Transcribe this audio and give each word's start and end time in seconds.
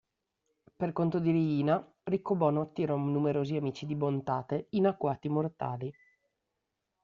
Per 0.77 0.93
conto 0.93 1.19
di 1.19 1.29
Riina, 1.29 1.87
Riccobono 2.05 2.61
attirò 2.61 2.95
numerosi 2.95 3.55
amici 3.55 3.85
di 3.85 3.93
Bontate 3.93 4.65
in 4.71 4.87
agguati 4.87 5.29
mortali. 5.29 5.93